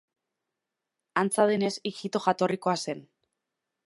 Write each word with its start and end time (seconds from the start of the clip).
Antza 1.23 1.45
denez, 1.51 1.69
ijito 1.93 2.21
jatorrikoa 2.27 2.75
zen. 2.87 3.05